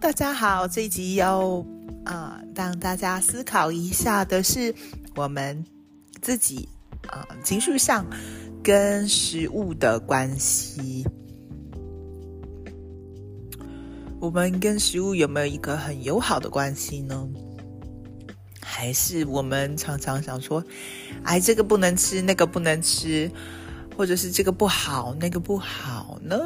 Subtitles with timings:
[0.00, 0.66] 大家好。
[0.66, 1.64] 这一集要
[2.04, 4.74] 啊，让大家思考一下的是，
[5.14, 5.64] 我们
[6.20, 6.68] 自己
[7.06, 8.04] 啊情绪上
[8.62, 11.06] 跟食物的关系。
[14.20, 17.28] 我们跟食物有没有一个很友好的关系呢？
[18.60, 20.62] 还是我们常常想说，
[21.22, 23.30] 哎，这个不能吃，那个不能吃，
[23.96, 26.40] 或者是这个不好，那个不好呢？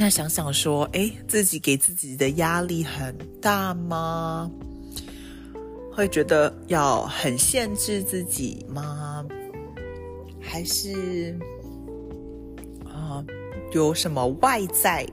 [0.00, 3.12] 那想想说，哎，自己给自己的压力很
[3.42, 4.48] 大吗？
[5.92, 9.26] 会觉得要很限制自己吗？
[10.40, 11.36] 还是
[12.84, 13.24] 啊，
[13.72, 15.04] 有什么外在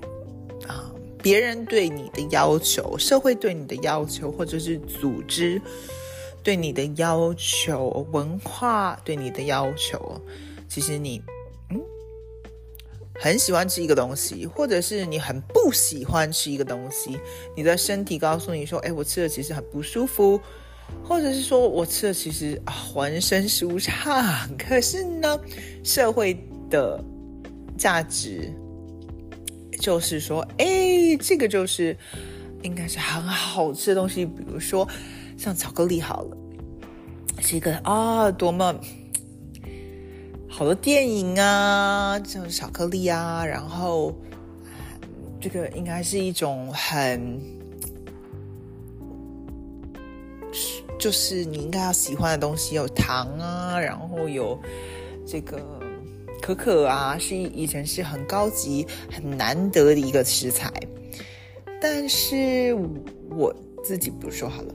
[0.67, 5.59] 啊，别人对你的要求，社会对你的要求，或者是组织
[6.43, 10.21] 对你的要求，文化对你的要求，
[10.69, 11.19] 其实你。
[13.19, 17.17] 很喜欢吃一个东西，或者是你很不喜欢吃一个东西，
[17.55, 20.39] 你的身体告诉你说：“哎，我吃了其实很不舒服。”
[21.03, 24.47] 或者是说我吃了其实浑身舒畅。
[24.57, 25.39] 可是呢，
[25.83, 26.37] 社会
[26.69, 27.03] 的
[27.77, 28.53] 价值
[29.79, 31.97] 就是说：“哎，这个就是
[32.61, 34.87] 应该是很好吃的东西。”比如说
[35.37, 36.37] 像巧克力好了，
[37.41, 38.79] 是一个啊多么。
[40.57, 44.15] 好多电影啊，像巧克力啊，然后
[45.41, 47.37] 这个应该是一种很，
[50.97, 54.57] 就是你应该要喜欢的东西，有糖啊，然后有
[55.27, 55.61] 这个
[56.41, 60.71] 可可啊，是以前是很高级、很难得的一个食材。
[61.81, 62.73] 但是
[63.29, 63.53] 我
[63.83, 64.73] 自己不说好了，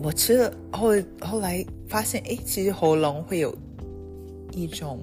[0.00, 0.90] 我吃了后
[1.20, 3.52] 后来发现，哎，其实喉咙会有。
[4.52, 5.00] 一种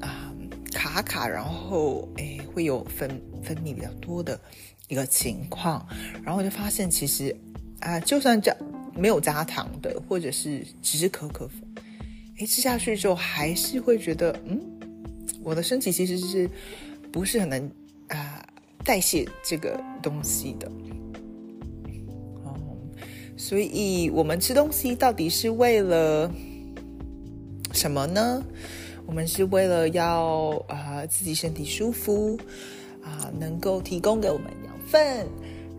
[0.00, 0.32] 啊
[0.72, 3.08] 卡卡，然后哎会有分
[3.42, 4.38] 分泌比较多的
[4.88, 5.86] 一个情况，
[6.22, 7.34] 然后我就发现其实
[7.80, 8.54] 啊，就算加
[8.94, 11.60] 没有加糖的，或者是只是可可粉，
[12.38, 14.60] 哎吃下去之后还是会觉得嗯，
[15.42, 16.48] 我的身体其实是
[17.10, 17.70] 不是很能
[18.08, 18.44] 啊
[18.84, 20.70] 代谢这个东西的
[22.44, 22.54] 哦，
[23.36, 26.30] 所以我们吃东西到底是为了？
[27.72, 28.42] 什么呢？
[29.04, 32.38] 我们是为了要啊自己身体舒服
[33.02, 35.26] 啊，能够提供给我们养分，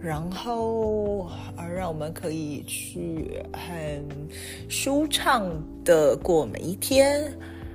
[0.01, 1.19] 然后
[1.55, 4.05] 啊让我们可以去很
[4.67, 5.49] 舒畅
[5.85, 7.31] 的过每一天，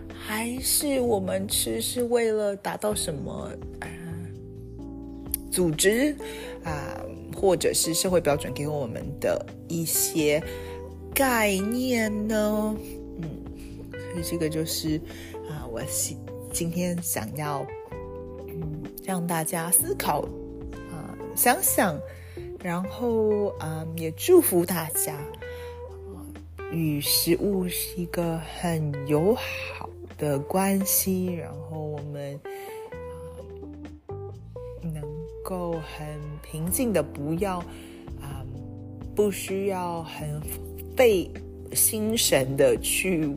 [0.09, 3.50] 还是我们吃是为了达到什么
[3.81, 3.89] 啊
[5.50, 6.15] 组织
[6.62, 7.00] 啊
[7.35, 10.43] 或者是社会标准给我们的一些
[11.15, 12.77] 概念呢？
[14.10, 15.00] 所以这个就是
[15.48, 16.19] 啊，我今
[16.52, 17.64] 今天想要
[18.48, 20.22] 嗯让大家思考
[20.91, 21.98] 啊，想想，
[22.62, 26.24] 然后啊也祝福大家啊，
[26.72, 32.40] 与食物是一个很友好的关系，然后我们
[32.88, 34.16] 啊
[34.82, 35.02] 能
[35.44, 37.58] 够很平静的，不要
[38.20, 38.44] 啊
[39.14, 40.40] 不需要很
[40.96, 41.30] 费
[41.72, 43.36] 心神的去。